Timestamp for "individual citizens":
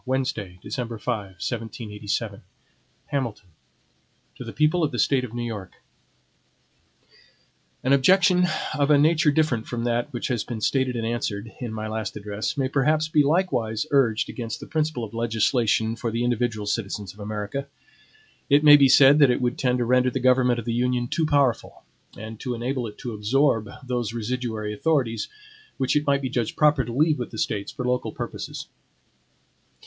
16.23-17.13